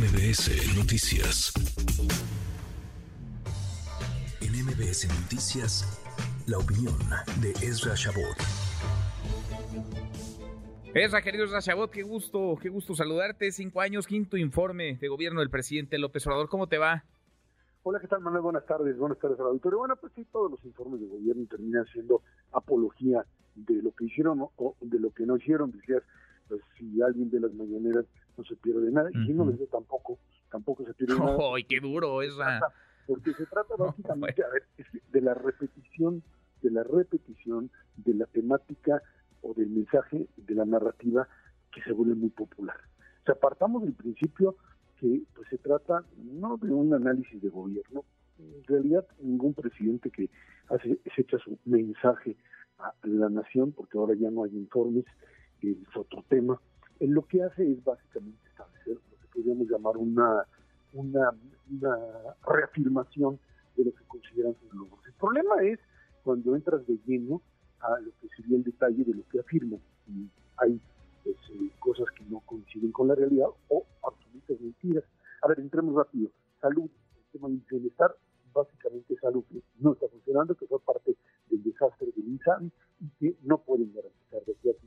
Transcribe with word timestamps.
MBS 0.00 0.78
Noticias. 0.78 1.52
En 4.40 4.64
MBS 4.64 5.06
Noticias, 5.20 6.02
la 6.46 6.56
opinión 6.56 6.96
de 7.42 7.50
Ezra 7.60 7.92
Shabot. 7.94 8.34
Ezra, 10.94 11.20
querido 11.20 11.44
Ezra 11.44 11.60
Shabot, 11.60 11.90
qué 11.90 12.02
gusto, 12.02 12.56
qué 12.62 12.70
gusto 12.70 12.94
saludarte. 12.94 13.52
Cinco 13.52 13.82
años, 13.82 14.06
quinto 14.06 14.38
informe 14.38 14.96
de 14.98 15.08
gobierno 15.08 15.40
del 15.40 15.50
presidente 15.50 15.98
López 15.98 16.26
Obrador. 16.26 16.48
¿Cómo 16.48 16.66
te 16.66 16.78
va? 16.78 17.04
Hola, 17.82 18.00
¿qué 18.00 18.08
tal, 18.08 18.22
Manuel? 18.22 18.40
Buenas 18.40 18.64
tardes, 18.64 18.96
buenas 18.96 19.18
tardes 19.18 19.38
al 19.38 19.48
auditorio. 19.48 19.80
Bueno, 19.80 19.96
pues 19.96 20.14
sí, 20.14 20.26
todos 20.32 20.50
los 20.50 20.64
informes 20.64 21.02
de 21.02 21.08
gobierno 21.08 21.44
terminan 21.44 21.84
siendo 21.92 22.22
apología 22.52 23.26
de 23.54 23.82
lo 23.82 23.92
que 23.92 24.06
hicieron 24.06 24.48
o 24.56 24.76
de 24.80 24.98
lo 24.98 25.10
que 25.10 25.26
no 25.26 25.36
hicieron. 25.36 25.72
Decías, 25.72 26.02
pues 26.50 26.62
si 26.76 27.00
alguien 27.00 27.30
de 27.30 27.40
las 27.40 27.54
mañaneras 27.54 28.04
no 28.36 28.44
se 28.44 28.56
pierde 28.56 28.90
nada, 28.90 29.08
y 29.10 29.26
si 29.26 29.32
no 29.32 29.46
les 29.46 29.68
tampoco, 29.70 30.18
tampoco 30.50 30.84
se 30.84 30.94
pierde 30.94 31.16
nada. 31.16 31.38
¡Ay, 31.54 31.64
qué 31.64 31.78
duro 31.80 32.22
esa! 32.22 32.60
Porque 33.06 33.32
se 33.34 33.46
trata 33.46 33.74
básicamente, 33.78 34.42
a 34.42 34.48
ver, 34.48 34.64
de 35.12 35.20
la 35.20 35.34
repetición, 35.34 36.22
de 36.62 36.70
la 36.70 36.82
repetición 36.82 37.70
de 37.96 38.14
la 38.14 38.26
temática 38.26 39.00
o 39.42 39.54
del 39.54 39.70
mensaje 39.70 40.26
de 40.36 40.54
la 40.54 40.64
narrativa 40.64 41.28
que 41.72 41.82
se 41.82 41.92
vuelve 41.92 42.16
muy 42.16 42.30
popular. 42.30 42.76
O 43.22 43.26
sea, 43.26 43.36
partamos 43.36 43.82
del 43.82 43.94
principio 43.94 44.56
que 44.98 45.22
pues 45.34 45.48
se 45.48 45.58
trata 45.58 46.04
no 46.16 46.56
de 46.56 46.72
un 46.72 46.92
análisis 46.92 47.40
de 47.40 47.48
gobierno, 47.48 48.04
en 48.38 48.64
realidad 48.64 49.06
ningún 49.20 49.54
presidente 49.54 50.10
que 50.10 50.28
hace 50.68 50.98
se 51.14 51.22
echa 51.22 51.38
su 51.38 51.58
mensaje 51.64 52.36
a 52.78 52.92
la 53.04 53.28
nación, 53.28 53.72
porque 53.72 53.98
ahora 53.98 54.14
ya 54.14 54.30
no 54.30 54.44
hay 54.44 54.56
informes, 54.56 55.04
es 55.62 55.96
otro 55.96 56.24
tema. 56.28 56.60
En 57.00 57.14
lo 57.14 57.26
que 57.26 57.42
hace 57.42 57.70
es 57.70 57.82
básicamente 57.84 58.38
establecer 58.48 58.94
lo 58.94 59.18
que 59.20 59.26
podríamos 59.32 59.68
llamar 59.68 59.96
una, 59.96 60.44
una, 60.92 61.30
una 61.70 61.98
reafirmación 62.46 63.38
de 63.76 63.84
lo 63.84 63.94
que 63.94 64.04
consideran 64.04 64.54
sus 64.60 64.74
logros. 64.74 65.00
El 65.06 65.12
problema 65.14 65.62
es 65.62 65.78
cuando 66.22 66.54
entras 66.54 66.86
de 66.86 66.98
lleno 67.06 67.40
a 67.80 67.98
lo 68.00 68.10
que 68.20 68.28
sería 68.36 68.56
el 68.56 68.64
detalle 68.64 69.04
de 69.04 69.14
lo 69.14 69.22
que 69.28 69.40
afirman. 69.40 69.80
Y 70.08 70.28
hay 70.58 70.80
pues, 71.24 71.36
eh, 71.50 71.70
cosas 71.78 72.06
que 72.16 72.24
no 72.24 72.40
coinciden 72.40 72.92
con 72.92 73.08
la 73.08 73.14
realidad 73.14 73.48
o 73.68 73.86
absolutas 74.02 74.60
mentiras. 74.60 75.04
A 75.42 75.48
ver, 75.48 75.60
entremos 75.60 75.94
rápido. 75.94 76.30
Salud, 76.60 76.90
el 77.16 77.32
tema 77.32 77.48
del 77.48 77.62
bienestar, 77.70 78.14
básicamente 78.52 79.14
es 79.14 79.24
algo 79.24 79.44
que 79.48 79.62
no 79.78 79.92
está 79.92 80.08
funcionando, 80.08 80.54
que 80.54 80.66
fue 80.66 80.80
parte 80.80 81.16
del 81.48 81.62
desastre 81.62 82.08
del 82.14 82.28
INSABI 82.28 82.70
y 83.00 83.08
que 83.18 83.36
no 83.42 83.58
pueden 83.58 83.92
garantizar 83.94 84.19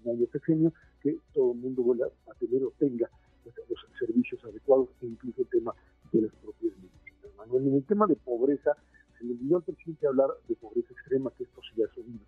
de 0.04 0.18
de 0.18 0.28
sexenio 0.28 0.74
que 1.02 1.18
todo 1.34 1.54
el 1.54 1.60
mundo 1.60 1.84
vuelva 1.84 2.08
a 2.30 2.34
tener 2.36 2.64
o 2.64 2.72
tenga 2.78 3.10
pues, 3.44 3.56
los 3.70 3.80
servicios 4.00 4.44
adecuados 4.46 4.90
e 5.02 5.08
incluso 5.08 5.42
el 5.42 5.48
tema 5.48 5.74
de 6.12 6.22
las 6.22 6.36
propias 6.36 6.74
medicinas. 6.78 7.36
Manuel, 7.38 7.68
en 7.68 7.76
el 7.76 7.86
tema 7.86 8.08
de 8.08 8.16
pobreza, 8.16 8.76
se 9.18 9.26
le 9.26 9.34
olvidó 9.34 9.58
al 9.58 9.64
presidente 9.64 10.08
hablar 10.08 10.30
de 10.48 10.56
pobreza 10.56 10.94
extrema, 10.94 11.32
que 11.38 11.44
esto 11.44 11.62
sí 11.74 11.82
ha 11.84 11.88
subido. 11.94 12.26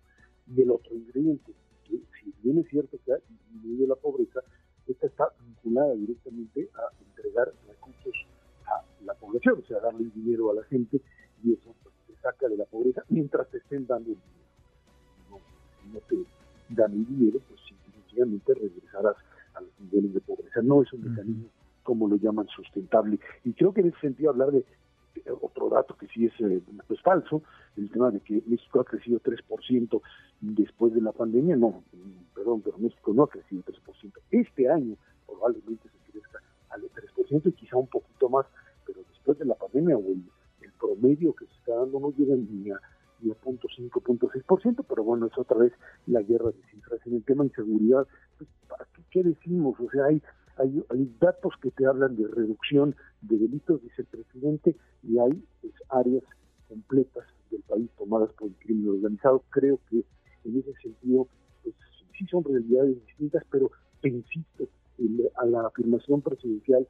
Y 0.54 0.62
el 0.62 0.70
otro 0.70 0.94
ingrediente, 0.94 1.52
que 1.84 2.00
si 2.20 2.32
bien 2.42 2.58
es 2.58 2.68
cierto 2.68 2.98
que 3.04 3.12
ha 3.12 3.18
disminuido 3.28 3.88
la 3.88 3.96
pobreza, 3.96 4.40
esta 4.86 5.06
está 5.06 5.32
vinculada 5.44 5.94
directamente 5.94 6.68
a 6.74 7.04
entregar 7.04 7.52
recursos 7.66 8.14
a 8.66 8.84
la 9.04 9.14
población, 9.14 9.60
o 9.62 9.66
sea, 9.66 9.80
darle 9.80 10.10
dinero 10.14 10.50
a 10.50 10.54
la 10.54 10.64
gente 10.64 11.00
y 11.42 11.52
eso 11.52 11.74
pues, 11.82 11.94
te 12.06 12.14
saca 12.20 12.48
de 12.48 12.56
la 12.56 12.64
pobreza 12.64 13.02
mientras 13.08 13.48
te 13.50 13.58
estén 13.58 13.86
dando 13.86 14.10
el 14.10 14.16
dinero. 14.16 14.36
No, 15.30 15.92
no 15.92 16.00
te 16.00 16.14
dan 16.68 16.92
el 16.92 17.06
dinero, 17.06 17.40
pues 17.48 17.60
sencillamente 17.94 18.54
regresarás 18.54 19.16
a 19.54 19.60
los 19.60 19.70
niveles 19.80 20.14
de 20.14 20.20
pobreza. 20.20 20.62
No 20.62 20.82
es 20.82 20.92
un 20.92 21.10
mecanismo, 21.10 21.48
como 21.82 22.08
lo 22.08 22.16
llaman, 22.16 22.46
sustentable. 22.48 23.18
Y 23.44 23.52
creo 23.52 23.72
que 23.72 23.80
en 23.80 23.88
ese 23.88 24.00
sentido 24.00 24.30
hablar 24.30 24.50
de 24.50 24.64
otro 25.40 25.68
dato 25.68 25.96
que 25.96 26.06
sí 26.08 26.26
es 26.26 26.32
eh, 26.40 26.60
pues 26.86 27.00
falso, 27.02 27.42
el 27.76 27.90
tema 27.90 28.10
de 28.10 28.20
que 28.20 28.42
México 28.46 28.80
ha 28.80 28.84
crecido 28.84 29.20
3% 29.20 30.00
después 30.40 30.94
de 30.94 31.00
la 31.00 31.12
pandemia, 31.12 31.56
no, 31.56 31.82
perdón, 32.34 32.62
pero 32.62 32.78
México 32.78 33.12
no 33.14 33.24
ha 33.24 33.28
crecido 33.28 33.62
3%. 33.62 34.12
Este 34.30 34.70
año 34.70 34.96
probablemente 35.26 35.88
se 35.88 36.12
crezca 36.12 36.40
al 36.70 36.82
3% 36.82 37.42
y 37.46 37.52
quizá 37.52 37.76
un 37.76 37.86
poquito 37.86 38.28
más, 38.28 38.46
pero 38.84 39.00
después 39.08 39.38
de 39.38 39.46
la 39.46 39.54
pandemia 39.54 39.96
o 39.96 40.00
el, 40.00 40.22
promedio 40.78 41.32
que 41.34 41.46
se 41.46 41.54
está 41.54 41.74
dando 41.74 41.98
no 41.98 42.12
llega 42.12 42.34
ni 42.36 42.70
a 42.70 42.78
ni 43.20 43.30
a 43.30 43.34
0.5, 43.34 43.90
0.6%, 43.90 44.84
pero 44.86 45.04
bueno, 45.04 45.26
es 45.26 45.38
otra 45.38 45.56
vez 45.56 45.72
la 46.06 46.22
guerra 46.22 46.50
de 46.50 46.62
cifras. 46.70 47.00
En 47.06 47.14
el 47.14 47.24
tema 47.24 47.44
de 47.44 47.48
inseguridad, 47.48 48.06
pues, 48.38 48.50
qué, 49.10 49.22
decimos? 49.22 49.78
O 49.80 49.90
sea, 49.90 50.06
hay 50.06 50.22
hay, 50.58 51.14
datos 51.20 51.52
que 51.60 51.70
te 51.70 51.86
hablan 51.86 52.16
de 52.16 52.26
reducción 52.28 52.96
de 53.20 53.36
delitos, 53.36 53.82
dice 53.82 54.02
el 54.02 54.06
presidente, 54.06 54.74
y 55.02 55.18
hay 55.18 55.44
pues, 55.60 55.74
áreas 55.90 56.24
completas 56.68 57.24
del 57.50 57.60
país 57.62 57.90
tomadas 57.98 58.30
por 58.38 58.48
el 58.48 58.54
crimen 58.56 58.88
organizado. 58.88 59.44
Creo 59.50 59.78
que 59.90 60.02
en 60.44 60.58
ese 60.58 60.72
sentido, 60.82 61.28
pues 61.62 61.74
sí 62.16 62.26
son 62.26 62.44
realidades 62.44 62.96
distintas, 63.06 63.44
pero 63.50 63.70
insisto, 64.02 64.68
a 65.36 65.46
la 65.46 65.66
afirmación 65.66 66.22
presidencial 66.22 66.86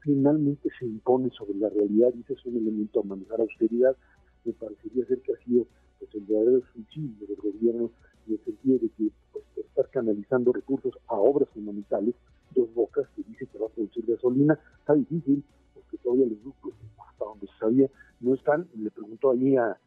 finalmente 0.00 0.68
se 0.78 0.86
impone 0.86 1.30
sobre 1.30 1.54
la 1.54 1.68
realidad 1.68 2.10
y 2.14 2.20
ese 2.20 2.34
es 2.34 2.44
un 2.46 2.56
elemento 2.56 3.00
a 3.00 3.04
manejar 3.04 3.40
austeridad. 3.40 3.96
Me 4.44 4.52
parecería 4.52 5.06
ser 5.06 5.20
que 5.20 5.32
ha 5.32 5.44
sido 5.44 5.66
pues, 5.98 6.14
el 6.14 6.22
verdadero 6.22 6.62
suicidio 6.72 7.26
del 7.26 7.36
gobierno 7.36 7.90
en 8.26 8.34
el 8.34 8.44
sentido 8.44 8.78
de 8.78 8.88
que 8.90 9.10
pues, 9.32 9.44
estar 9.56 9.88
canalizando 9.90 10.52
recursos 10.52 10.94
a 11.08 11.14
obras 11.14 11.48
fundamentales 11.50 12.14
dos 12.54 12.72
bocas 12.74 13.06
que 13.14 13.22
dice 13.24 13.46
que 13.46 13.58
va 13.58 13.66
a 13.66 13.70
producir 13.70 14.04
gasolina, 14.06 14.58
está 14.78 14.94
difícil, 14.94 15.44
porque 15.74 15.98
todavía 15.98 16.26
los 16.26 16.40
grupos, 16.40 16.74
hasta 17.08 17.24
donde 17.24 17.46
se 17.46 17.58
sabía, 17.58 17.90
no 18.20 18.34
están. 18.34 18.68
Le 18.76 18.90
preguntó 18.90 19.32
allí 19.32 19.56
a, 19.56 19.78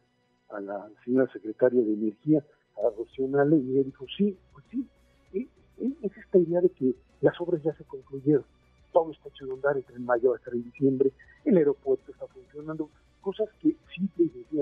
la 0.60 0.88
señora 1.04 1.30
secretaria 1.32 1.82
de 1.82 1.92
Energía, 1.92 2.42
a 2.76 2.90
Rocío 2.96 3.26
y 3.26 3.70
ella 3.70 3.82
dijo, 3.84 4.06
sí, 4.16 4.36
pues 4.52 4.64
sí, 4.70 4.86
es 5.32 6.16
esta 6.16 6.38
idea 6.38 6.60
de 6.60 6.70
que 6.70 6.94
las 7.20 7.38
obras 7.40 7.62
ya 7.62 7.74
se 7.74 7.84
concluyeron, 7.84 8.44
todo 8.92 9.12
está 9.12 9.28
hecho 9.28 9.46
de 9.46 9.52
andar, 9.52 9.76
entre 9.76 9.96
en 9.96 10.04
mayo 10.04 10.34
en 10.34 10.62
diciembre, 10.62 11.12
el 11.44 11.56
aeropuerto 11.56 12.10
está 12.10 12.26
funcionando, 12.28 12.88
cosas 13.20 13.48
que 13.60 13.76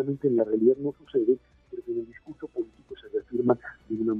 en 0.00 0.36
la 0.36 0.44
realidad 0.44 0.76
no 0.78 0.92
suceden, 0.92 1.38
pero 1.70 1.82
en 1.88 1.98
el 2.00 2.06
discurso 2.06 2.48
político 2.48 2.94
se 3.00 3.08
reafirman 3.08 3.58
de 3.88 3.96
una 3.96 4.14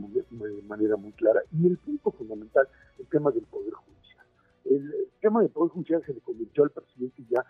manera 0.66 0.96
muy 0.96 1.12
clara. 1.12 1.42
Y 1.52 1.66
el 1.66 1.76
punto 1.78 2.10
fundamental, 2.12 2.68
el 2.98 3.06
tema 3.06 3.30
del 3.30 3.44
poder 3.44 3.74
el 4.68 5.08
tema 5.20 5.40
del 5.40 5.50
Poder 5.50 5.70
Judicial 5.72 6.02
se 6.04 6.14
le 6.14 6.20
convirtió 6.20 6.64
al 6.64 6.70
presidente 6.70 7.24
ya 7.30 7.44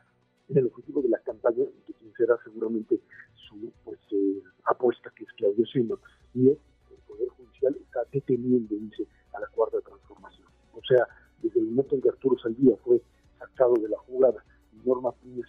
en 0.48 0.58
el 0.58 0.66
objetivo 0.66 1.02
de 1.02 1.08
la 1.08 1.18
campaña, 1.18 1.64
que 1.86 1.94
será 2.16 2.36
seguramente 2.44 3.00
su 3.34 3.72
pues, 3.84 3.98
eh, 4.12 4.42
apuesta, 4.64 5.10
que 5.16 5.24
es 5.24 5.32
Claudio 5.32 5.64
Sheinbaum, 5.64 6.00
y 6.34 6.50
es 6.50 6.58
el 6.90 6.98
Poder 7.06 7.28
Judicial 7.28 7.76
está 7.80 8.00
deteniendo, 8.12 8.76
dice, 8.76 9.06
a 9.32 9.40
la 9.40 9.48
cuarta 9.48 9.80
transformación. 9.80 10.46
O 10.72 10.82
sea, 10.84 11.06
desde 11.42 11.60
el 11.60 11.66
momento 11.66 11.94
en 11.94 12.02
que 12.02 12.08
Arturo 12.10 12.38
Saldía 12.38 12.76
fue 12.84 13.00
sacado 13.38 13.74
de 13.74 13.88
la 13.88 13.98
jugada 13.98 14.44
Norma 14.84 15.12
Piña 15.12 15.44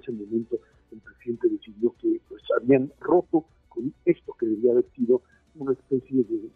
ese 0.00 0.12
momento 0.12 0.58
el 0.92 1.00
presidente 1.00 1.48
decidió 1.48 1.94
que 2.00 2.20
pues 2.28 2.42
habían 2.60 2.92
roto 3.00 3.44
con 3.68 3.92
esto 4.04 4.34
que 4.38 4.46
debía 4.46 4.72
haber 4.72 4.90
sido 4.92 5.22
una 5.54 5.72
especie 5.72 6.24
de 6.24 6.50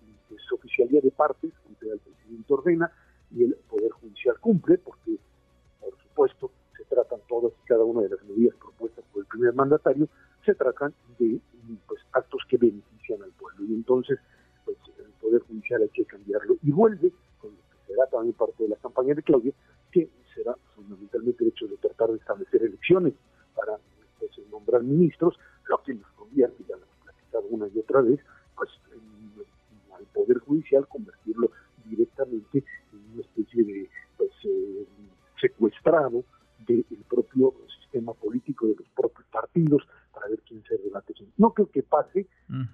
oficialía 0.53 1.01
de 1.01 1.11
partes, 1.11 1.53
donde 1.65 1.95
el 1.95 2.01
presidente 2.01 2.53
ordena 2.53 2.91
y 3.31 3.45
el 3.45 3.55
Poder 3.69 3.91
Judicial 3.93 4.39
cumple, 4.41 4.79
porque, 4.79 5.19
por 5.81 5.97
supuesto, 6.03 6.51
se 6.77 6.85
tratan 6.85 7.21
todas 7.29 7.53
y 7.53 7.67
cada 7.67 7.85
una 7.85 8.03
de 8.03 8.11
las 8.11 8.25
medidas 8.25 8.57
propuestas 8.57 9.05
por 9.13 9.23
el 9.23 9.27
primer 9.27 9.55
mandatario, 9.55 10.09
se 10.45 10.55
tratan 10.55 10.95
de 11.19 11.41
pues, 11.87 12.01
actos 12.13 12.43
que 12.49 12.57
benefician 12.57 13.23
al 13.23 13.31
pueblo. 13.33 13.65
Y 13.65 13.75
entonces, 13.75 14.19
pues, 14.65 14.77
el 14.99 15.13
Poder 15.21 15.43
Judicial 15.43 15.83
hay 15.83 15.89
que 15.89 16.05
cambiarlo. 16.05 16.57
Y 16.63 16.71
vuelve, 16.71 17.13
con 17.39 17.51
lo 17.51 17.57
que 17.57 17.93
será 17.93 18.07
también 18.07 18.35
parte 18.35 18.63
de 18.63 18.69
la 18.71 18.77
campaña 18.77 19.15
de 19.15 19.23
Claudia, 19.23 19.53
que 19.91 20.09
será 20.35 20.55
fundamentalmente 20.75 21.45
el 21.45 21.51
hecho 21.51 21.67
de 21.67 21.77
tratar 21.77 22.11
de 22.11 22.17
establecer 22.17 22.63
elecciones 22.63 23.15
pues, 23.15 23.24
ministros, 24.85 25.39
lo 25.69 25.83
que 25.83 25.95
nos 25.95 26.11
convierte, 26.13 26.63
ya 26.69 26.77
lo 26.77 26.83
hemos 26.83 26.97
platicado 27.03 27.47
una 27.51 27.69
y 27.69 27.79
otra 27.79 28.01
vez, 28.03 28.21
pues 28.57 28.71
Poder 30.15 30.39
Judicial, 30.39 30.87
convertirlo 30.89 31.51
directamente 31.85 32.65
en 32.93 33.13
una 33.13 33.23
especie 33.23 33.65
de 33.65 33.91
pues, 34.17 34.31
eh, 34.45 34.87
secuestrado 35.41 36.25
del 36.67 36.85
propio 37.09 37.53
sistema 37.81 38.15
político, 38.15 38.67
de 38.67 38.77
los 38.77 38.89
propios 38.97 39.27
partidos, 39.31 39.83
para 40.13 40.29
ver 40.29 40.41
quién 40.47 40.63
se 40.65 40.79
debate. 40.79 41.15
No 41.37 41.53
creo 41.53 41.71
que 41.71 41.83
pase, 41.83 42.27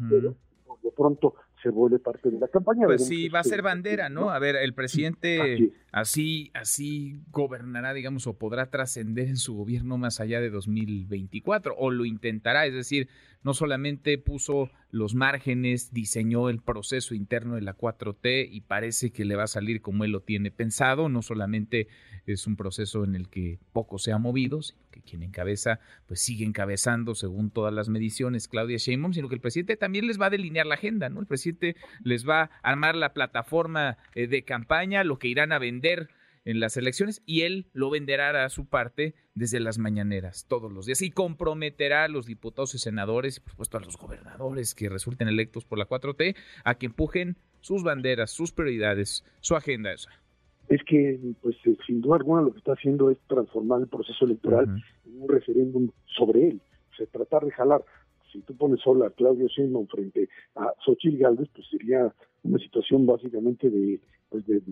pero 0.09 0.35
por 0.67 0.79
lo 0.85 0.91
pronto 0.91 1.35
se 1.63 1.71
vuelve 1.71 1.99
parte 1.99 2.31
de 2.31 2.39
la 2.39 2.49
campaña. 2.49 2.87
Pues 2.87 3.07
sí, 3.07 3.29
va 3.29 3.41
a 3.41 3.45
ser 3.45 3.63
bandera, 3.63 4.09
¿no? 4.09 4.31
A 4.31 4.39
ver, 4.39 4.57
el 4.57 4.75
presidente 4.75 5.73
así, 5.93 6.51
así 6.55 7.21
gobernará, 7.31 7.93
digamos, 7.93 8.27
o 8.27 8.35
podrá 8.35 8.71
trascender 8.71 9.29
en 9.29 9.37
su 9.37 9.55
gobierno 9.55 9.99
más 9.99 10.21
allá 10.21 10.41
de 10.41 10.51
2024, 10.51 11.75
o 11.77 11.91
lo 11.91 12.05
intentará, 12.05 12.67
es 12.67 12.75
decir, 12.75 13.09
no 13.43 13.55
solamente 13.55 14.19
puso 14.19 14.71
los 14.91 15.15
márgenes, 15.15 15.93
diseñó 15.93 16.49
el 16.49 16.61
proceso 16.61 17.15
interno 17.15 17.55
de 17.55 17.63
la 17.63 17.77
4T 17.77 18.49
y 18.51 18.61
parece 18.63 19.13
que 19.13 19.25
le 19.25 19.37
va 19.37 19.45
a 19.45 19.49
salir 19.49 19.81
como 19.81 20.05
él 20.05 20.11
lo 20.11 20.21
tiene 20.21 20.51
pensado, 20.51 21.09
no 21.09 21.23
solamente 21.23 21.89
es 22.27 22.47
un 22.47 22.57
proceso 22.57 23.05
en 23.05 23.15
el 23.15 23.29
que 23.29 23.59
poco 23.73 23.99
se 23.99 24.13
ha 24.13 24.19
movido, 24.19 24.63
sino 24.63 24.81
que 24.91 25.01
quien 25.01 25.23
encabeza 25.23 25.81
pues 26.07 26.21
sigue 26.21 26.45
encabezando 26.45 27.15
según 27.15 27.51
todas 27.51 27.73
las 27.73 27.89
mediciones 27.89 28.49
Claudia 28.49 28.79
Sheinbaum, 28.79 29.13
sino 29.13 29.29
que 29.29 29.37
el 29.37 29.41
presidente 29.41 29.77
también 29.77 30.07
les 30.07 30.21
va 30.21 30.27
a 30.27 30.31
delinear 30.31 30.67
la 30.67 30.75
agenda, 30.75 31.09
¿no? 31.09 31.21
El 31.21 31.27
presidente 31.27 31.77
les 32.03 32.29
va 32.29 32.43
a 32.43 32.51
armar 32.63 32.97
la 32.97 33.13
plataforma 33.13 33.97
eh, 34.15 34.27
de 34.27 34.43
campaña, 34.43 35.05
lo 35.05 35.19
que 35.19 35.29
irán 35.29 35.53
a 35.53 35.59
vender 35.59 36.11
en 36.45 36.61
las 36.61 36.77
elecciones 36.77 37.23
y 37.27 37.43
él 37.43 37.67
lo 37.73 37.91
venderá 37.91 38.45
a 38.45 38.49
su 38.49 38.67
parte 38.67 39.15
desde 39.35 39.61
las 39.61 39.79
mañaneras 39.79 40.47
todos 40.49 40.73
los 40.73 40.87
días 40.87 41.03
y 41.03 41.11
comprometerá 41.11 42.05
a 42.05 42.09
los 42.09 42.27
diputados 42.27 42.75
y 42.75 42.79
senadores 42.79 43.37
y 43.37 43.41
por 43.41 43.51
supuesto 43.51 43.79
a 43.79 43.81
los 43.81 43.97
gobernadores 43.97 44.75
que 44.75 44.89
resulten 44.89 45.29
electos 45.29 45.65
por 45.65 45.79
la 45.79 45.89
4T 45.89 46.37
a 46.65 46.75
que 46.77 46.87
empujen 46.87 47.37
sus 47.61 47.83
banderas, 47.83 48.31
sus 48.31 48.53
prioridades, 48.53 49.25
su 49.41 49.55
agenda 49.55 49.93
esa. 49.93 50.11
Es 50.69 50.81
que, 50.85 51.19
pues, 51.43 51.57
eh, 51.67 51.77
sin 51.87 52.01
duda 52.01 52.17
alguna, 52.17 52.43
lo 52.43 52.53
que 52.53 52.59
está 52.59 52.73
haciendo 52.73 53.11
es 53.11 53.19
transformar 53.27 53.81
el 53.81 53.89
proceso 53.89 54.25
electoral 54.25 54.83
en 55.05 55.23
un 55.23 55.29
referéndum 55.29 55.91
sobre 56.07 56.49
él. 56.49 56.63
O 56.93 56.95
sea, 56.95 57.07
tratar 57.07 57.45
de 57.45 57.51
jalar 57.51 57.85
si 58.33 58.41
tú 58.43 58.57
pones 58.57 58.81
sola 58.81 59.07
a 59.07 59.11
Claudio 59.11 59.47
Sheinbaum 59.49 59.87
frente 59.87 60.29
a 60.55 60.73
Xochitl 60.85 61.19
Gálvez, 61.19 61.49
pues 61.55 61.67
sería 61.69 62.13
una 62.43 62.59
situación 62.59 63.07
básicamente 63.07 63.71
de, 63.71 64.01
pues 64.29 64.47
de, 64.47 64.63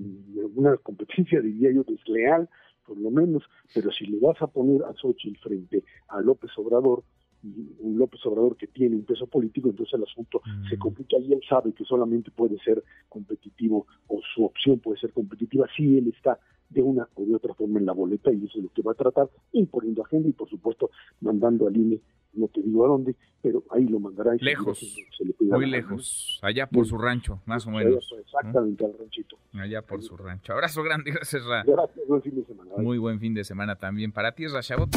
una 0.55 0.77
competencia, 0.79 1.41
diría 1.41 1.73
yo, 1.73 1.85
desleal, 1.85 2.49
por 2.87 2.99
lo 2.99 3.11
menos, 3.11 3.43
pero 3.75 3.91
si 3.93 4.07
le 4.07 4.19
vas 4.19 4.41
a 4.41 4.47
poner 4.47 4.83
a 4.85 4.95
Xochitl 4.95 5.39
frente 5.41 5.85
a 6.09 6.21
López 6.21 6.51
Obrador, 6.57 7.05
un 7.43 7.99
López 7.99 8.25
Obrador 8.27 8.57
que 8.57 8.67
tiene 8.67 8.97
un 8.97 9.05
peso 9.05 9.27
político, 9.27 9.69
entonces 9.69 9.95
el 9.95 10.03
asunto 10.03 10.41
se 10.69 10.77
mm. 10.77 10.79
complica 10.79 11.19
y 11.19 11.33
él 11.33 11.41
sabe 11.49 11.73
que 11.73 11.85
solamente 11.85 12.31
puede 12.31 12.59
ser 12.59 12.83
competitivo 13.09 13.87
o 14.09 14.21
su 14.35 14.45
opción 14.45 14.81
puede 14.81 14.99
ser 14.99 15.13
competitiva 15.13 15.67
si 15.77 15.99
él 15.99 16.09
está 16.09 16.39
de 16.71 16.83
una 16.83 17.09
o 17.15 17.25
de 17.25 17.35
otra 17.35 17.55
forma 17.55 17.79
en 17.79 17.87
la 17.87 17.93
boleta 17.93 18.33
y 18.33 18.45
eso 18.45 18.59
es 18.59 18.65
lo 18.65 18.73
que 18.73 18.83
va 18.83 18.93
a 18.93 18.95
tratar, 18.95 19.29
imponiendo 19.53 20.03
agenda 20.03 20.29
y 20.29 20.33
por 20.33 20.49
supuesto 20.49 20.91
mandando 21.21 21.67
al 21.67 21.77
INE, 21.77 22.01
no 22.35 22.49
te 22.49 22.63
digo 22.63 22.85
a 22.85 22.89
dónde, 22.89 23.17
pero 23.43 23.65
ahí 23.71 23.87
lo 23.87 24.01
mandará. 24.01 24.35
lejos, 24.39 24.97
muy 25.41 25.67
lejos, 25.67 26.39
allá 26.43 26.67
por 26.67 26.87
su 26.87 26.99
rancho, 26.99 27.41
más 27.47 27.67
o 27.67 27.71
menos. 27.71 28.13
Exactamente, 28.21 28.85
al 28.85 28.95
ranchito. 28.99 29.37
Allá 29.55 29.83
por 29.83 30.03
su 30.03 30.17
rancho. 30.17 30.53
Abrazo 30.53 30.83
grande, 30.83 31.11
gracias 31.15 31.45
Ra. 31.45 31.65
Gracias, 31.65 32.07
buen 32.07 32.23
fin 32.23 32.35
de 32.37 32.45
semana. 32.45 32.71
Muy 32.77 32.99
buen 32.99 33.19
fin 33.19 33.35
de 33.35 33.45
semana 33.45 33.77
también 33.77 34.13
para 34.13 34.33
ti, 34.33 34.47
Rashabot. 34.47 34.91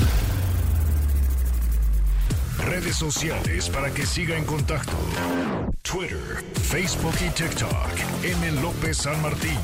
Redes 2.65 2.95
sociales 2.95 3.69
para 3.69 3.91
que 3.93 4.03
siga 4.03 4.37
en 4.37 4.45
contacto: 4.45 4.93
Twitter, 5.81 6.43
Facebook 6.53 7.15
y 7.25 7.33
TikTok. 7.33 8.23
M. 8.23 8.61
López 8.61 8.97
San 8.97 9.19
Martín. 9.21 9.57